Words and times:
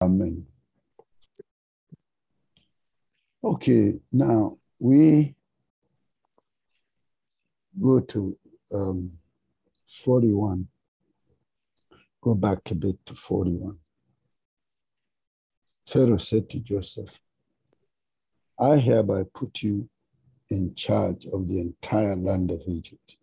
Amen. 0.00 0.46
Okay, 3.42 3.94
now 4.12 4.58
we 4.78 5.34
go 7.80 8.00
to 8.00 8.36
um, 8.72 9.12
41. 9.88 10.66
Go 12.20 12.34
back 12.34 12.70
a 12.70 12.74
bit 12.74 12.96
to 13.06 13.14
41. 13.14 13.78
Pharaoh 15.86 16.16
said 16.18 16.50
to 16.50 16.58
Joseph, 16.58 17.20
I 18.58 18.76
hereby 18.78 19.22
put 19.32 19.62
you 19.62 19.88
in 20.50 20.74
charge 20.74 21.26
of 21.26 21.48
the 21.48 21.60
entire 21.60 22.16
land 22.16 22.50
of 22.50 22.62
Egypt. 22.66 23.16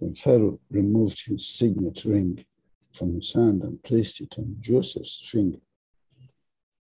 Then 0.00 0.14
Pharaoh 0.14 0.60
removed 0.70 1.24
his 1.26 1.46
signet 1.46 2.04
ring 2.04 2.44
from 2.92 3.14
his 3.14 3.32
hand 3.32 3.62
and 3.62 3.82
placed 3.82 4.20
it 4.20 4.34
on 4.38 4.56
Joseph's 4.60 5.22
finger. 5.26 5.58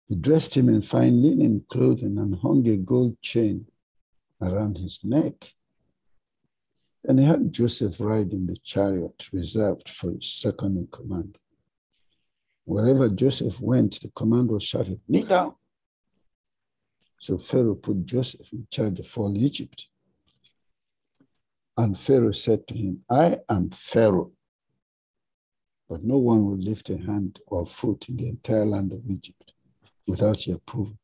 He 0.07 0.15
dressed 0.15 0.55
him 0.55 0.69
in 0.69 0.81
fine 0.81 1.21
linen 1.21 1.65
clothing 1.67 2.17
and 2.17 2.35
hung 2.35 2.65
a 2.67 2.77
gold 2.77 3.21
chain 3.21 3.67
around 4.41 4.77
his 4.77 5.03
neck. 5.03 5.53
And 7.03 7.19
he 7.19 7.25
had 7.25 7.51
Joseph 7.51 7.99
ride 7.99 8.31
in 8.31 8.47
the 8.47 8.55
chariot 8.63 9.29
reserved 9.33 9.89
for 9.89 10.11
his 10.11 10.27
second 10.27 10.77
in 10.77 10.87
command. 10.87 11.37
Wherever 12.63 13.09
Joseph 13.09 13.59
went, 13.59 14.01
the 14.01 14.09
command 14.09 14.49
was 14.49 14.63
shouted, 14.63 14.99
Kneel 15.07 15.25
down. 15.25 15.55
So 17.19 17.37
Pharaoh 17.37 17.75
put 17.75 18.05
Joseph 18.05 18.51
in 18.53 18.67
charge 18.69 18.99
of 18.99 19.17
all 19.17 19.37
Egypt. 19.37 19.89
And 21.75 21.97
Pharaoh 21.97 22.31
said 22.31 22.65
to 22.67 22.75
him, 22.75 23.03
I 23.09 23.39
am 23.49 23.69
Pharaoh, 23.71 24.31
but 25.89 26.03
no 26.03 26.17
one 26.17 26.45
will 26.45 26.57
lift 26.57 26.89
a 26.89 26.97
hand 26.97 27.39
or 27.47 27.65
foot 27.65 28.07
in 28.09 28.17
the 28.17 28.29
entire 28.29 28.65
land 28.65 28.91
of 28.93 29.01
Egypt 29.09 29.53
without 30.07 30.45
your 30.47 30.57
approval. 30.57 30.97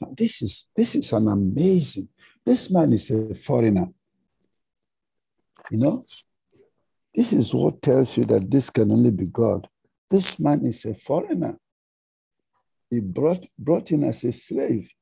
Now, 0.00 0.12
this 0.16 0.42
is 0.42 0.68
this 0.76 0.94
is 0.94 1.12
an 1.12 1.28
amazing. 1.28 2.08
This 2.44 2.70
man 2.70 2.92
is 2.92 3.10
a 3.10 3.34
foreigner. 3.34 3.88
You 5.70 5.78
know, 5.78 6.06
this 7.14 7.32
is 7.32 7.52
what 7.54 7.82
tells 7.82 8.16
you 8.16 8.24
that 8.24 8.50
this 8.50 8.70
can 8.70 8.92
only 8.92 9.10
be 9.10 9.24
God. 9.26 9.66
This 10.10 10.38
man 10.38 10.64
is 10.66 10.84
a 10.84 10.94
foreigner. 10.94 11.58
He 12.90 13.00
brought, 13.00 13.44
brought 13.58 13.90
in 13.90 14.04
as 14.04 14.22
a 14.22 14.32
slave. 14.32 14.92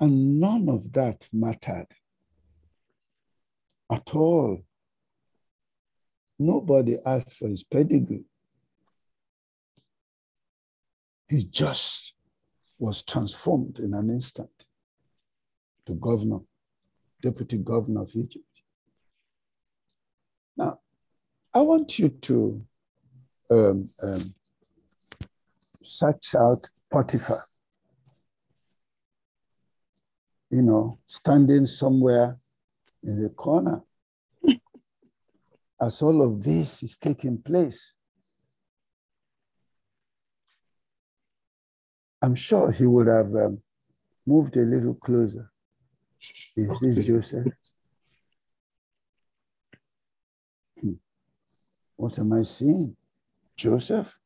And 0.00 0.40
none 0.40 0.68
of 0.68 0.92
that 0.92 1.28
mattered 1.32 1.88
at 3.90 4.14
all. 4.14 4.62
Nobody 6.38 6.96
asked 7.04 7.34
for 7.34 7.48
his 7.48 7.64
pedigree. 7.64 8.24
He 11.28 11.44
just 11.44 12.14
was 12.78 13.02
transformed 13.02 13.78
in 13.80 13.94
an 13.94 14.10
instant 14.10 14.66
to 15.86 15.94
governor, 15.94 16.38
deputy 17.22 17.58
governor 17.58 18.02
of 18.02 18.14
Egypt. 18.14 18.44
Now, 20.56 20.80
I 21.52 21.60
want 21.60 21.98
you 21.98 22.08
to 22.08 22.64
um, 23.50 23.84
um, 24.02 24.34
search 25.82 26.34
out 26.34 26.70
Potiphar 26.90 27.44
you 30.50 30.62
know, 30.62 30.98
standing 31.06 31.66
somewhere 31.66 32.38
in 33.02 33.22
the 33.22 33.28
corner 33.30 33.82
as 35.80 36.02
all 36.02 36.22
of 36.22 36.42
this 36.42 36.82
is 36.82 36.96
taking 36.96 37.38
place. 37.38 37.94
I'm 42.20 42.34
sure 42.34 42.70
he 42.72 42.86
would 42.86 43.06
have 43.06 43.34
um, 43.36 43.62
moved 44.26 44.56
a 44.56 44.60
little 44.60 44.94
closer. 44.94 45.50
Is 46.56 46.80
this 46.80 47.06
Joseph? 47.06 47.46
Hmm. 50.80 50.92
What 51.96 52.18
am 52.18 52.32
I 52.32 52.42
seeing? 52.42 52.96
Joseph? 53.56 54.18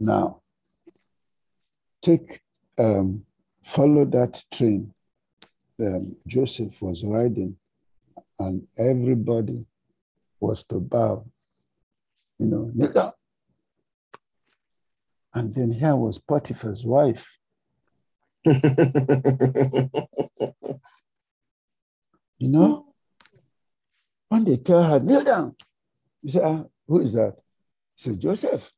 Now, 0.00 0.42
take, 2.00 2.40
um, 2.76 3.24
follow 3.62 4.04
that 4.06 4.44
train. 4.52 4.92
Um, 5.78 6.16
Joseph 6.26 6.82
was 6.82 7.04
riding, 7.04 7.56
and 8.38 8.66
everybody 8.76 9.64
was 10.40 10.64
to 10.64 10.80
bow, 10.80 11.24
you 12.38 12.46
know, 12.46 12.70
kneel 12.74 12.90
down. 12.92 13.12
And 15.34 15.54
then 15.54 15.72
here 15.72 15.96
was 15.96 16.18
Potiphar's 16.18 16.84
wife. 16.84 17.38
you 18.44 18.58
know, 22.40 22.92
when 24.28 24.44
they 24.44 24.56
tell 24.58 24.82
her, 24.82 25.00
kneel 25.00 25.24
down, 25.24 25.56
you 26.22 26.30
say, 26.30 26.40
ah, 26.42 26.64
who 26.86 27.00
is 27.00 27.12
that? 27.12 27.36
She 27.96 28.10
said, 28.10 28.20
Joseph. 28.20 28.72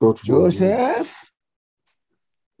God 0.00 0.18
Joseph? 0.22 1.30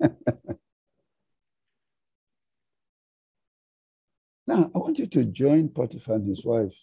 now, 4.46 4.70
I 4.74 4.78
want 4.78 4.98
you 4.98 5.06
to 5.06 5.24
join 5.24 5.68
Potiphar 5.68 6.16
and 6.16 6.28
his 6.28 6.44
wife 6.44 6.74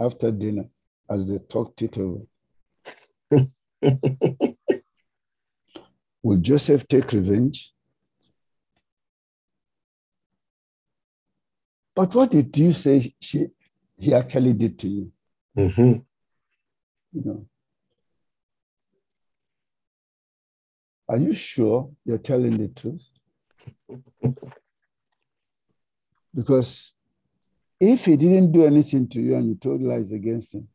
after 0.00 0.30
dinner 0.30 0.64
as 1.08 1.26
they 1.26 1.38
talked 1.38 1.82
it 1.82 1.98
over. 1.98 2.22
Will 6.24 6.38
Joseph 6.38 6.88
take 6.88 7.12
revenge? 7.12 7.70
But 11.94 12.14
what 12.14 12.30
did 12.30 12.56
you 12.56 12.72
say 12.72 13.14
she, 13.20 13.48
he 13.98 14.14
actually 14.14 14.54
did 14.54 14.78
to 14.78 14.88
you? 14.88 15.12
Mm-hmm. 15.56 15.92
You 17.12 17.24
know. 17.24 17.46
Are 21.10 21.18
you 21.18 21.34
sure 21.34 21.90
you're 22.06 22.16
telling 22.16 22.56
the 22.56 22.68
truth? 22.68 23.06
because 26.34 26.94
if 27.78 28.06
he 28.06 28.16
didn't 28.16 28.50
do 28.50 28.64
anything 28.64 29.06
to 29.08 29.20
you 29.20 29.36
and 29.36 29.46
you 29.46 29.56
told 29.56 29.82
lies 29.82 30.10
against 30.10 30.54
him, 30.54 30.68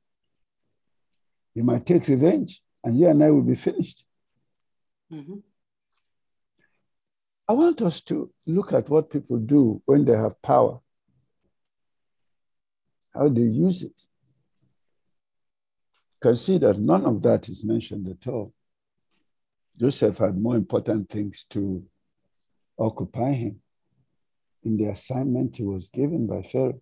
he 1.56 1.64
might 1.64 1.88
take 1.88 2.08
revenge 2.08 2.62
and 2.84 3.00
you 3.00 3.08
and 3.08 3.24
I 3.24 3.32
will 3.32 3.42
be 3.42 3.56
finished. 3.56 4.06
Mm-hmm. 5.12 5.38
I 7.47 7.53
want 7.53 7.81
us 7.81 8.02
to 8.02 8.31
look 8.46 8.74
at 8.74 8.90
what 8.90 9.09
people 9.09 9.38
do 9.38 9.81
when 9.86 10.06
they 10.06 10.16
have 10.16 10.40
power, 10.42 10.80
how 13.14 13.28
do 13.28 13.34
they 13.34 13.50
use 13.50 13.81
it. 13.81 14.02
You 16.12 16.20
can 16.22 16.36
see 16.36 16.59
that 16.59 16.78
none 16.78 17.06
of 17.06 17.24
that 17.24 17.50
is 17.50 17.64
mentioned 17.64 18.08
at 18.08 18.28
all. 18.28 18.53
Joseph 19.80 20.18
had 20.20 20.38
more 20.38 20.56
important 20.56 21.09
things 21.09 21.46
to 21.50 21.84
occupy 22.78 23.31
him 23.31 23.62
in 24.64 24.78
the 24.78 24.90
assignment 24.90 25.56
he 25.56 25.64
was 25.64 25.90
given 25.90 26.28
by 26.28 26.41
Pharaoh. 26.41 26.81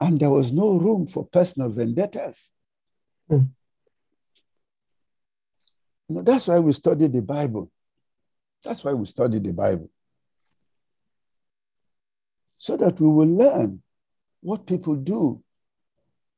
And 0.00 0.20
there 0.20 0.30
was 0.30 0.52
no 0.52 0.74
room 0.74 1.06
for 1.06 1.26
personal 1.26 1.70
vendettas. 1.70 2.52
Mm. 3.30 3.48
That's 6.14 6.48
why 6.48 6.58
we 6.58 6.72
study 6.72 7.06
the 7.06 7.22
Bible. 7.22 7.70
That's 8.62 8.84
why 8.84 8.92
we 8.92 9.06
study 9.06 9.38
the 9.38 9.52
Bible. 9.52 9.90
So 12.56 12.76
that 12.76 13.00
we 13.00 13.08
will 13.08 13.28
learn 13.28 13.82
what 14.40 14.66
people 14.66 14.94
do 14.94 15.42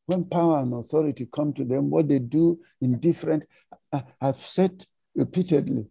when 0.06 0.24
power 0.24 0.60
and 0.60 0.72
authority 0.74 1.26
come 1.30 1.52
to 1.54 1.64
them, 1.64 1.90
what 1.90 2.08
they 2.08 2.18
do 2.18 2.60
in 2.80 2.98
different. 2.98 3.44
I, 3.92 4.04
have 4.20 4.38
said 4.38 4.84
repeatedly, 5.14 5.86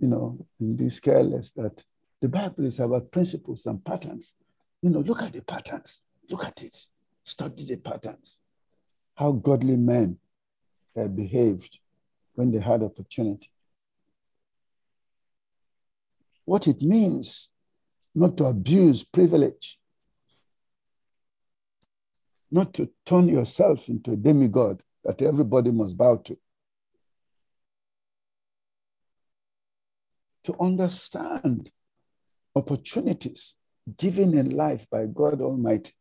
you 0.00 0.08
know, 0.08 0.46
in 0.60 0.76
this 0.76 1.00
careless 1.00 1.52
that 1.52 1.84
the 2.20 2.28
Bible 2.28 2.64
is 2.64 2.80
about 2.80 3.10
principles 3.10 3.66
and 3.66 3.84
patterns. 3.84 4.34
You 4.80 4.90
know, 4.90 5.00
look 5.00 5.22
at 5.22 5.32
the 5.32 5.42
patterns. 5.42 6.02
Look 6.28 6.44
at 6.44 6.62
it. 6.62 6.76
Study 7.24 7.64
the 7.64 7.76
patterns. 7.76 8.40
How 9.14 9.32
godly 9.32 9.76
men 9.76 10.18
uh, 10.96 11.08
behaved 11.08 11.78
when 12.34 12.50
they 12.50 12.58
had 12.58 12.82
opportunity. 12.82 13.50
What 16.44 16.66
it 16.66 16.82
means 16.82 17.48
not 18.14 18.36
to 18.36 18.44
abuse 18.44 19.04
privilege, 19.04 19.78
not 22.50 22.74
to 22.74 22.90
turn 23.06 23.28
yourself 23.28 23.88
into 23.88 24.12
a 24.12 24.16
demigod 24.16 24.82
that 25.04 25.22
everybody 25.22 25.70
must 25.70 25.96
bow 25.96 26.16
to. 26.16 26.36
To 30.44 30.56
understand 30.60 31.70
opportunities 32.54 33.54
given 33.96 34.36
in 34.36 34.50
life 34.50 34.88
by 34.90 35.06
God 35.06 35.40
Almighty 35.40 35.92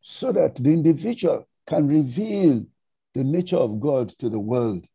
so 0.00 0.32
that 0.32 0.56
the 0.56 0.72
individual 0.72 1.48
can 1.66 1.88
reveal 1.88 2.66
the 3.14 3.24
nature 3.24 3.56
of 3.56 3.80
God 3.80 4.08
to 4.18 4.28
the 4.28 4.38
world. 4.38 4.86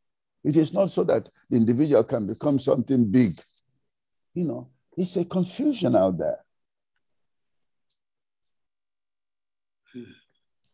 It 0.43 0.55
is 0.55 0.73
not 0.73 0.91
so 0.91 1.03
that 1.05 1.29
the 1.49 1.57
individual 1.57 2.03
can 2.03 2.27
become 2.27 2.59
something 2.59 3.11
big. 3.11 3.31
You 4.33 4.45
know, 4.45 4.69
it's 4.95 5.15
a 5.17 5.25
confusion 5.25 5.95
out 5.95 6.17
there. 6.17 6.39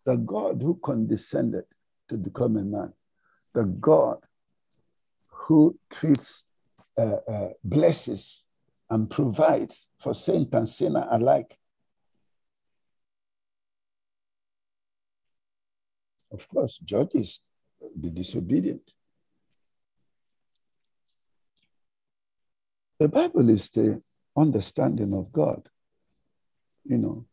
The 0.06 0.18
God 0.18 0.62
who 0.62 0.80
condescended 0.84 1.64
to 2.10 2.18
become 2.18 2.58
a 2.58 2.64
man, 2.64 2.94
the 3.54 3.64
God 3.64 4.18
who 5.28 5.78
treats, 5.90 6.44
uh, 6.98 7.18
uh, 7.28 7.50
blesses, 7.64 8.44
and 8.90 9.10
provides 9.10 9.88
for 10.00 10.14
saint 10.14 10.54
and 10.54 10.68
sinner 10.68 11.08
alike. 11.10 11.58
Of 16.34 16.50
course, 16.50 16.80
judges 16.80 17.42
the 17.80 18.10
uh, 18.10 18.12
disobedient. 18.12 18.92
The 23.00 23.08
Bible 23.08 23.50
is 23.50 23.70
the 23.70 24.02
understanding 24.36 25.14
of 25.14 25.32
God, 25.32 25.70
you 26.86 26.98
know, 26.98 27.26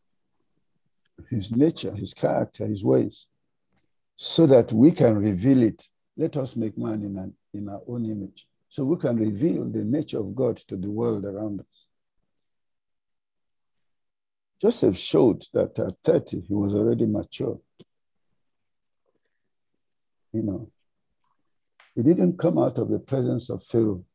his 1.29 1.51
nature, 1.51 1.95
his 1.95 2.13
character, 2.13 2.67
his 2.67 2.83
ways, 2.83 3.27
so 4.15 4.45
that 4.45 4.71
we 4.71 4.91
can 4.91 5.17
reveal 5.17 5.63
it. 5.63 5.87
Let 6.15 6.37
us 6.37 6.55
make 6.55 6.77
man 6.77 7.01
in, 7.01 7.17
an, 7.17 7.33
in 7.53 7.69
our 7.69 7.81
own 7.87 8.05
image, 8.05 8.45
so 8.69 8.83
we 8.83 8.97
can 8.97 9.15
reveal 9.15 9.65
the 9.65 9.83
nature 9.83 10.19
of 10.19 10.35
God 10.35 10.57
to 10.57 10.75
the 10.75 10.89
world 10.89 11.25
around 11.25 11.61
us. 11.61 11.87
Joseph 14.61 14.97
showed 14.97 15.43
that 15.53 15.79
at 15.79 15.95
30, 16.03 16.41
he 16.41 16.53
was 16.53 16.75
already 16.75 17.07
mature. 17.07 17.59
You 20.33 20.43
know, 20.43 20.71
he 21.95 22.03
didn't 22.03 22.37
come 22.37 22.57
out 22.57 22.77
of 22.77 22.89
the 22.89 22.99
presence 22.99 23.49
of 23.49 23.63
Pharaoh 23.63 24.05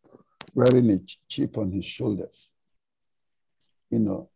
wearing 0.54 0.90
a 0.90 0.98
chip 1.28 1.58
on 1.58 1.70
his 1.70 1.84
shoulders, 1.84 2.54
you 3.90 3.98
know, 3.98 4.30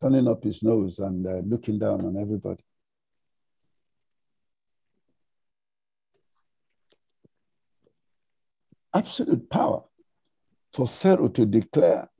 turning 0.00 0.28
up 0.28 0.44
his 0.44 0.62
nose 0.62 0.98
and 0.98 1.26
uh, 1.26 1.40
looking 1.46 1.78
down 1.78 2.04
on 2.04 2.18
everybody. 2.18 2.62
Absolute 8.94 9.48
power 9.48 9.84
for 10.74 10.86
Pharaoh 10.86 11.28
to 11.28 11.46
declare 11.46 12.10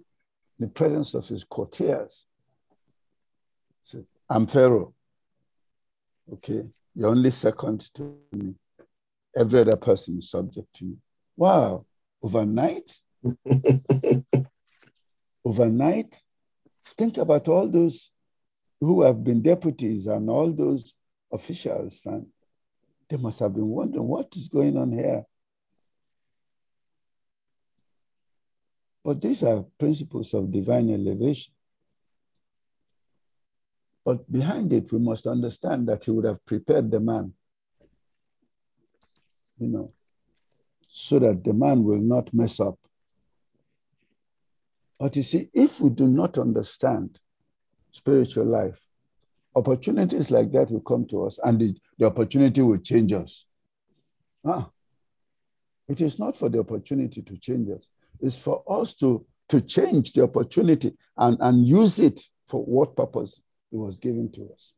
the 0.58 0.68
presence 0.68 1.12
of 1.12 1.28
his 1.28 1.44
courtiers. 1.44 2.26
So, 3.82 4.04
I'm 4.30 4.46
Pharaoh. 4.46 4.94
Okay, 6.32 6.64
you're 6.94 7.10
only 7.10 7.30
second 7.30 7.80
to 7.94 8.16
me. 8.32 8.54
Every 9.36 9.60
other 9.60 9.76
person 9.76 10.18
is 10.18 10.30
subject 10.30 10.68
to 10.74 10.84
you. 10.84 10.98
Wow, 11.36 11.86
overnight? 12.22 12.92
overnight? 15.44 16.22
Think 16.84 17.16
about 17.16 17.48
all 17.48 17.68
those 17.68 18.10
who 18.80 19.02
have 19.02 19.22
been 19.22 19.40
deputies 19.40 20.06
and 20.06 20.28
all 20.28 20.52
those 20.52 20.94
officials, 21.32 22.02
and 22.04 22.26
they 23.08 23.16
must 23.16 23.38
have 23.40 23.54
been 23.54 23.68
wondering 23.68 24.06
what 24.06 24.34
is 24.36 24.48
going 24.48 24.76
on 24.76 24.92
here. 24.92 25.24
But 29.04 29.20
these 29.20 29.42
are 29.42 29.64
principles 29.78 30.34
of 30.34 30.52
divine 30.52 30.90
elevation. 30.90 31.54
But 34.04 34.30
behind 34.30 34.72
it, 34.72 34.92
we 34.92 34.98
must 34.98 35.26
understand 35.26 35.88
that 35.88 36.04
he 36.04 36.10
would 36.10 36.24
have 36.24 36.44
prepared 36.44 36.90
the 36.90 37.00
man, 37.00 37.34
you 39.58 39.68
know, 39.68 39.92
so 40.88 41.18
that 41.20 41.44
the 41.44 41.52
man 41.52 41.84
will 41.84 42.00
not 42.00 42.32
mess 42.34 42.58
up. 42.58 42.78
But 44.98 45.16
you 45.16 45.22
see, 45.22 45.50
if 45.52 45.80
we 45.80 45.90
do 45.90 46.08
not 46.08 46.36
understand 46.36 47.18
spiritual 47.90 48.46
life, 48.46 48.80
opportunities 49.54 50.30
like 50.30 50.50
that 50.52 50.70
will 50.70 50.80
come 50.80 51.06
to 51.06 51.24
us 51.24 51.38
and 51.44 51.60
the, 51.60 51.76
the 51.98 52.06
opportunity 52.06 52.62
will 52.62 52.78
change 52.78 53.12
us. 53.12 53.46
Ah, 54.44 54.68
it 55.88 56.00
is 56.00 56.18
not 56.18 56.36
for 56.36 56.48
the 56.48 56.58
opportunity 56.58 57.22
to 57.22 57.36
change 57.36 57.68
us, 57.70 57.86
it's 58.20 58.36
for 58.36 58.64
us 58.68 58.94
to, 58.94 59.24
to 59.48 59.60
change 59.60 60.12
the 60.12 60.22
opportunity 60.22 60.92
and, 61.16 61.36
and 61.40 61.66
use 61.66 61.98
it 61.98 62.20
for 62.48 62.64
what 62.64 62.96
purpose 62.96 63.40
it 63.72 63.76
was 63.76 63.98
given 63.98 64.30
to 64.32 64.50
us. 64.52 64.74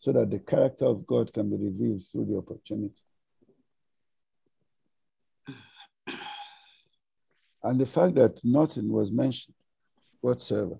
So 0.00 0.12
that 0.12 0.30
the 0.30 0.40
character 0.40 0.84
of 0.86 1.06
God 1.06 1.32
can 1.32 1.48
be 1.48 1.56
revealed 1.56 2.02
through 2.10 2.26
the 2.26 2.36
opportunity. 2.36 3.00
And 7.62 7.80
the 7.80 7.86
fact 7.86 8.16
that 8.16 8.44
nothing 8.44 8.92
was 8.92 9.10
mentioned 9.10 9.54
whatsoever 10.20 10.76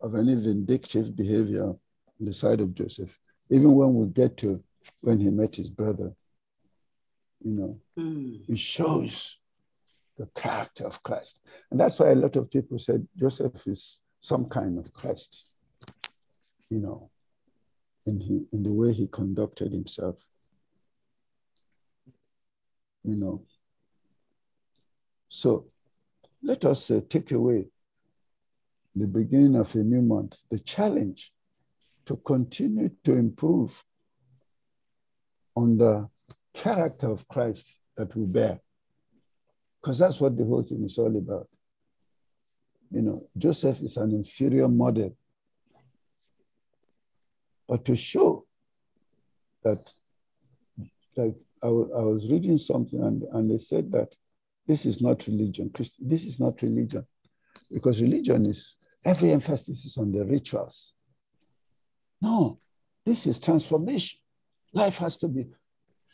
of 0.00 0.14
any 0.14 0.36
vindictive 0.36 1.16
behavior 1.16 1.64
on 1.64 1.78
the 2.20 2.32
side 2.32 2.60
of 2.60 2.72
Joseph, 2.74 3.18
even 3.50 3.74
when 3.74 3.94
we 3.94 4.06
get 4.06 4.36
to 4.38 4.62
when 5.00 5.18
he 5.18 5.30
met 5.30 5.56
his 5.56 5.70
brother, 5.70 6.12
you 7.40 7.52
know, 7.52 7.80
mm. 7.98 8.48
it 8.48 8.58
shows 8.58 9.38
the 10.16 10.26
character 10.34 10.86
of 10.86 11.02
Christ. 11.02 11.38
And 11.70 11.80
that's 11.80 11.98
why 11.98 12.10
a 12.10 12.14
lot 12.14 12.36
of 12.36 12.50
people 12.50 12.78
said 12.78 13.06
Joseph 13.16 13.66
is 13.66 14.00
some 14.22 14.46
kind 14.46 14.78
of 14.78 14.94
Christ, 14.94 15.52
you 16.70 16.78
know, 16.78 17.10
in, 18.06 18.20
he, 18.20 18.44
in 18.52 18.62
the 18.62 18.72
way 18.72 18.92
he 18.92 19.08
conducted 19.08 19.72
himself. 19.72 20.16
You 23.04 23.16
know. 23.16 23.42
So 25.28 25.66
let 26.40 26.64
us 26.64 26.90
uh, 26.90 27.00
take 27.08 27.32
away 27.32 27.66
the 28.94 29.08
beginning 29.08 29.56
of 29.56 29.74
a 29.74 29.78
new 29.78 30.02
month, 30.02 30.38
the 30.50 30.60
challenge 30.60 31.32
to 32.06 32.16
continue 32.16 32.90
to 33.02 33.14
improve 33.14 33.84
on 35.56 35.78
the 35.78 36.08
character 36.54 37.10
of 37.10 37.26
Christ 37.26 37.80
that 37.96 38.14
we 38.14 38.24
bear. 38.26 38.60
Because 39.80 39.98
that's 39.98 40.20
what 40.20 40.36
the 40.36 40.44
whole 40.44 40.62
thing 40.62 40.84
is 40.84 40.96
all 40.96 41.16
about 41.16 41.48
you 42.92 43.02
know, 43.02 43.26
Joseph 43.36 43.80
is 43.80 43.96
an 43.96 44.12
inferior 44.12 44.68
model. 44.68 45.16
But 47.68 47.84
to 47.86 47.96
show 47.96 48.44
that, 49.64 49.92
like, 51.16 51.36
I, 51.62 51.68
was 51.68 52.28
reading 52.28 52.58
something 52.58 53.00
and, 53.02 53.22
and 53.32 53.50
they 53.50 53.58
said 53.58 53.92
that 53.92 54.14
this 54.66 54.84
is 54.84 55.00
not 55.00 55.26
religion. 55.26 55.70
Christ, 55.70 55.96
this 56.00 56.24
is 56.24 56.38
not 56.38 56.60
religion. 56.60 57.06
Because 57.70 58.02
religion 58.02 58.48
is, 58.48 58.76
every 59.04 59.30
emphasis 59.30 59.84
is 59.84 59.96
on 59.96 60.12
the 60.12 60.24
rituals. 60.24 60.94
No, 62.20 62.58
this 63.06 63.26
is 63.26 63.38
transformation. 63.38 64.18
Life 64.72 64.98
has 64.98 65.16
to 65.18 65.28
be 65.28 65.46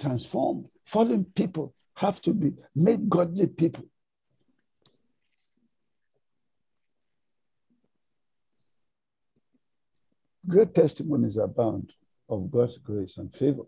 transformed. 0.00 0.66
Fallen 0.85 1.25
people 1.25 1.75
have 1.94 2.20
to 2.23 2.32
be 2.32 2.52
made 2.75 3.08
godly 3.08 3.47
people. 3.47 3.85
Great 10.48 10.74
testimonies 10.74 11.36
abound 11.36 11.92
of 12.28 12.50
God's 12.50 12.78
grace 12.78 13.18
and 13.18 13.34
favor. 13.34 13.64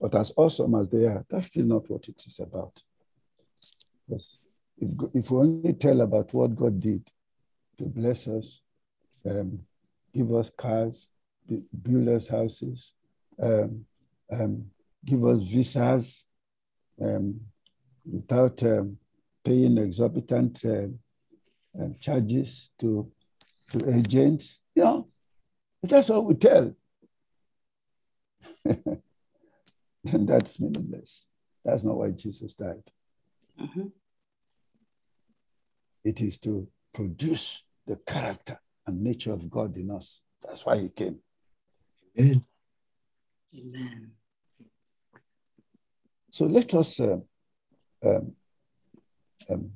But 0.00 0.14
as 0.14 0.32
awesome 0.36 0.74
as 0.76 0.88
they 0.88 1.04
are, 1.06 1.24
that's 1.28 1.46
still 1.46 1.64
not 1.64 1.90
what 1.90 2.08
it 2.08 2.22
is 2.24 2.38
about. 2.38 2.80
Because 4.06 4.38
if, 4.78 4.88
if 5.14 5.30
we 5.30 5.38
only 5.38 5.72
tell 5.72 6.00
about 6.00 6.32
what 6.32 6.54
God 6.54 6.78
did 6.78 7.10
to 7.78 7.84
bless 7.84 8.28
us, 8.28 8.60
um, 9.28 9.60
give 10.14 10.32
us 10.32 10.50
cars, 10.50 11.08
build 11.82 12.08
us 12.08 12.28
houses, 12.28 12.92
um, 13.42 13.84
um, 14.32 14.66
give 15.04 15.24
us 15.24 15.42
visas 15.42 16.26
um, 17.02 17.40
without 18.10 18.62
um, 18.62 18.96
paying 19.44 19.78
exorbitant 19.78 20.64
uh, 20.64 21.88
charges 22.00 22.70
to, 22.78 23.10
to 23.72 23.96
agents, 23.96 24.60
you 24.74 24.84
know, 24.84 25.08
that's 25.82 26.10
all 26.10 26.24
we 26.24 26.34
tell. 26.34 26.74
then 28.64 29.02
that's 30.04 30.60
meaningless. 30.60 31.24
That's 31.64 31.84
not 31.84 31.96
why 31.96 32.10
Jesus 32.10 32.54
died. 32.54 32.82
Mm-hmm. 33.60 33.86
It 36.04 36.20
is 36.20 36.38
to 36.38 36.68
produce 36.92 37.62
the 37.86 37.96
character 37.96 38.58
and 38.86 39.02
nature 39.02 39.32
of 39.32 39.50
God 39.50 39.76
in 39.76 39.90
us. 39.90 40.20
That's 40.42 40.64
why 40.64 40.78
he 40.78 40.88
came. 40.88 41.18
Amen. 42.18 42.44
Amen. 43.56 44.10
So 46.30 46.46
let 46.46 46.74
us 46.74 47.00
uh, 47.00 47.18
um, 48.04 48.32
um, 49.50 49.70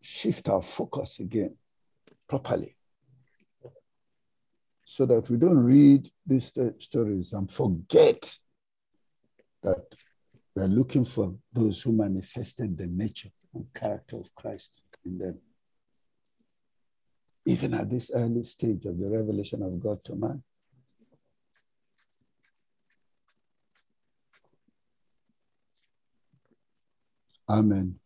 shift 0.00 0.48
our 0.48 0.62
focus 0.62 1.18
again 1.20 1.56
properly 2.28 2.77
so 4.90 5.04
that 5.04 5.28
we 5.28 5.36
don't 5.36 5.58
read 5.58 6.08
these 6.26 6.50
stories 6.78 7.34
and 7.34 7.52
forget 7.52 8.34
that 9.62 9.84
we're 10.56 10.66
looking 10.66 11.04
for 11.04 11.34
those 11.52 11.82
who 11.82 11.92
manifested 11.92 12.78
the 12.78 12.86
nature 12.86 13.28
and 13.52 13.66
character 13.74 14.16
of 14.16 14.34
Christ 14.34 14.82
in 15.04 15.18
them. 15.18 15.38
Even 17.44 17.74
at 17.74 17.90
this 17.90 18.10
early 18.14 18.42
stage 18.44 18.86
of 18.86 18.98
the 18.98 19.10
revelation 19.10 19.62
of 19.62 19.78
God 19.78 20.02
to 20.06 20.16
man. 20.16 20.42
Amen. 27.46 27.96